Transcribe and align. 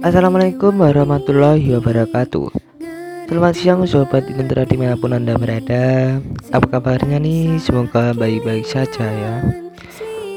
Assalamualaikum 0.00 0.80
warahmatullahi 0.80 1.76
wabarakatuh. 1.76 2.48
Selamat 3.28 3.52
siang 3.52 3.84
sobat 3.84 4.24
Intra 4.32 4.64
di 4.64 4.80
mana 4.80 4.96
pun 4.96 5.12
anda 5.12 5.36
berada. 5.36 6.16
Apa 6.56 6.80
kabarnya 6.80 7.20
nih? 7.20 7.60
Semoga 7.60 8.16
baik-baik 8.16 8.64
saja 8.64 9.04
ya. 9.04 9.44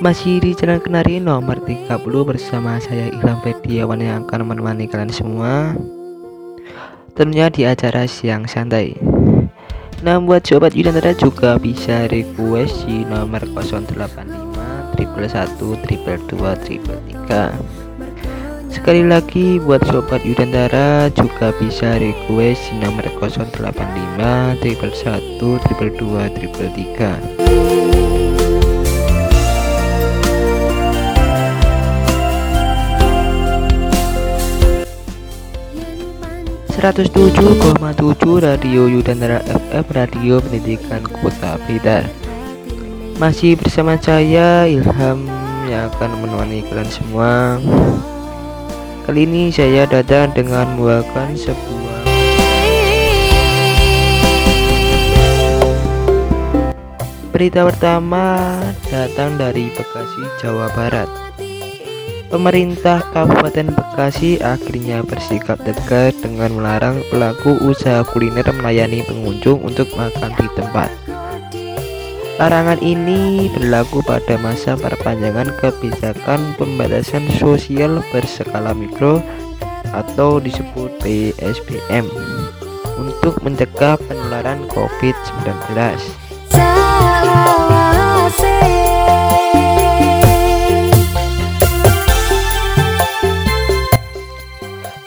Masih 0.00 0.40
di 0.40 0.56
channel 0.56 0.80
kenari 0.80 1.20
nomor 1.20 1.60
30 1.60 1.92
bersama 2.24 2.80
saya 2.80 3.12
Ilham 3.12 3.36
Fediawan 3.44 4.00
yang 4.00 4.24
akan 4.24 4.48
menemani 4.48 4.88
kalian 4.88 5.12
semua. 5.12 5.76
Tentunya 7.12 7.52
di 7.52 7.68
acara 7.68 8.08
siang 8.08 8.48
santai. 8.48 8.96
Nah 10.00 10.16
buat 10.24 10.40
sobat 10.40 10.72
Yudantara 10.72 11.12
juga 11.12 11.60
bisa 11.60 12.08
request 12.08 12.88
di 12.88 13.04
nomor 13.04 13.44
085 13.44 14.96
triple 14.96 15.28
1 15.28 15.84
triple 15.84 16.20
2 16.32 16.64
triple 16.64 17.00
3 17.28 17.89
Sekali 18.80 19.04
lagi 19.04 19.60
buat 19.60 19.84
sobat 19.92 20.24
Yudantara 20.24 21.12
juga 21.12 21.52
bisa 21.60 22.00
request 22.00 22.72
di 22.72 22.80
nomor 22.80 23.04
085 23.12 24.56
triple 24.64 24.96
1 24.96 25.36
triple 25.36 25.92
2 26.00 26.32
triple 26.32 26.72
3 26.72 27.60
107,7 36.72 37.84
Radio 38.40 38.88
Yudantara 38.88 39.44
FM 39.44 39.86
Radio 39.92 40.40
Pendidikan 40.40 41.04
Kota 41.04 41.60
Blitar. 41.68 42.08
Masih 43.20 43.60
bersama 43.60 44.00
saya 44.00 44.64
Ilham 44.64 45.28
yang 45.68 45.92
akan 45.92 46.24
menemani 46.24 46.64
kalian 46.64 46.88
semua 46.88 47.60
Kali 49.10 49.26
ini 49.26 49.50
saya 49.50 49.90
datang 49.90 50.30
dengan 50.38 50.70
membawakan 50.78 51.34
sebuah. 51.34 51.98
Berita 57.34 57.66
pertama 57.66 58.54
datang 58.86 59.34
dari 59.34 59.66
Bekasi, 59.74 60.22
Jawa 60.38 60.70
Barat. 60.78 61.10
Pemerintah 62.30 63.02
Kabupaten 63.10 63.74
Bekasi 63.74 64.38
akhirnya 64.38 65.02
bersikap 65.02 65.58
tegas 65.58 66.14
dengan 66.22 66.54
melarang 66.54 67.02
pelaku 67.10 67.58
usaha 67.66 68.06
kuliner 68.14 68.46
melayani 68.54 69.02
pengunjung 69.10 69.58
untuk 69.66 69.90
makan 69.98 70.30
di 70.38 70.46
tempat 70.54 71.09
Larangan 72.40 72.80
ini 72.80 73.52
berlaku 73.52 74.00
pada 74.00 74.40
masa 74.40 74.72
perpanjangan 74.72 75.52
kebijakan 75.60 76.56
pembatasan 76.56 77.28
sosial 77.36 78.00
berskala 78.16 78.72
mikro 78.72 79.20
atau 79.92 80.40
disebut 80.40 80.88
PSBM 81.04 82.08
untuk 82.96 83.36
mencegah 83.44 84.00
penularan 84.08 84.64
COVID-19. 84.72 85.52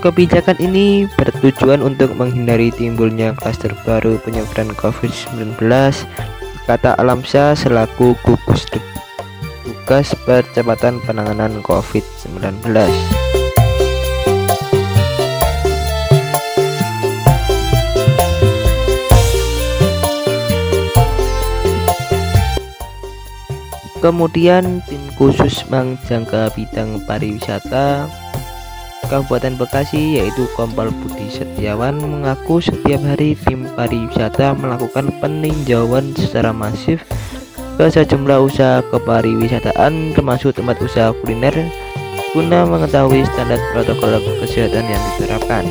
Kebijakan 0.00 0.56
ini 0.64 1.04
bertujuan 1.20 1.84
untuk 1.84 2.16
menghindari 2.16 2.72
timbulnya 2.72 3.36
klaster 3.36 3.76
baru 3.84 4.16
penyebaran 4.24 4.72
COVID-19 4.80 5.60
kata 6.68 7.00
Alamsyah 7.00 7.56
selaku 7.56 8.12
gugus 8.20 8.68
tugas 8.68 10.12
percepatan 10.28 11.00
penanganan 11.00 11.64
COVID-19. 11.64 12.44
Kemudian 24.04 24.84
tim 24.84 25.02
khusus 25.16 25.64
Mangjangka 25.72 26.52
bidang 26.52 27.00
pariwisata 27.08 28.12
Kabupaten 29.08 29.56
Bekasi 29.56 30.20
yaitu 30.20 30.44
Kompol 30.52 30.92
Budi 30.92 31.32
Setiawan 31.32 31.96
mengaku 31.96 32.60
setiap 32.60 33.00
hari 33.00 33.32
tim 33.48 33.64
pariwisata 33.72 34.52
melakukan 34.52 35.08
peninjauan 35.18 36.12
secara 36.12 36.52
masif 36.52 37.00
ke 37.80 37.84
sejumlah 37.88 38.44
usaha 38.44 38.84
kepariwisataan 38.92 40.12
termasuk 40.12 40.52
tempat 40.52 40.76
usaha 40.84 41.16
kuliner 41.24 41.56
guna 42.36 42.68
mengetahui 42.68 43.24
standar 43.24 43.56
protokol 43.72 44.20
kesehatan 44.44 44.84
yang 44.84 45.02
diterapkan. 45.16 45.64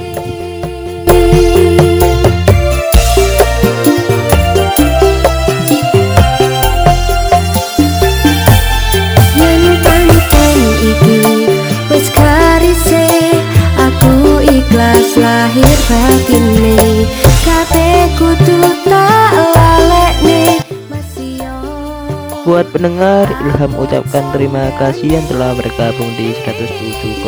Buat 22.47 22.71
pendengar, 22.71 23.27
Ilham 23.43 23.75
ucapkan 23.75 24.23
terima 24.31 24.71
kasih 24.79 25.19
yang 25.19 25.25
telah 25.27 25.51
bergabung 25.51 26.07
di 26.15 26.31
107,7 26.47 27.27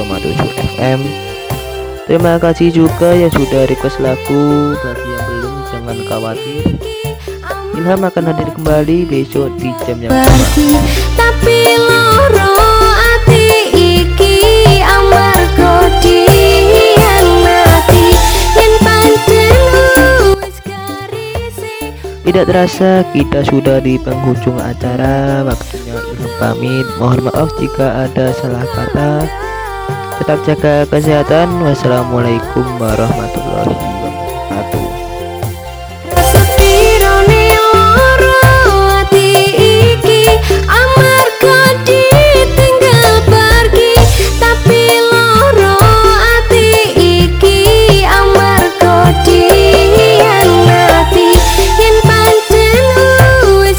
FM. 0.79 0.99
Terima 2.07 2.39
kasih 2.39 2.71
juga 2.71 3.11
yang 3.13 3.27
sudah 3.29 3.67
request 3.67 3.99
lagu. 3.99 4.73
Bagi 4.79 5.09
yang 5.11 5.25
belum, 5.27 5.55
jangan 5.69 5.97
khawatir. 6.07 6.71
Ilham 7.75 7.99
akan 7.99 8.23
hadir 8.31 8.49
kembali 8.55 9.11
besok 9.11 9.51
di 9.59 9.75
jam 9.83 9.99
yang 9.99 10.15
sama. 10.15 10.79
Tapi 11.19 11.69
Tidak 22.39 22.55
terasa 22.55 23.03
kita 23.11 23.43
sudah 23.43 23.83
di 23.83 23.99
penghujung 23.99 24.55
acara. 24.63 25.43
Waktunya 25.43 25.91
Ilham 25.91 26.31
pamit. 26.39 26.87
Mohon 26.95 27.27
maaf 27.27 27.51
jika 27.59 28.07
ada 28.07 28.31
salah 28.31 28.63
kata. 28.63 29.27
Tetap 30.23 30.39
jaga 30.47 30.87
kesehatan. 30.87 31.51
Wassalamualaikum 31.59 32.63
warahmatullahi 32.79 33.75
wabarakatuh 33.75 34.88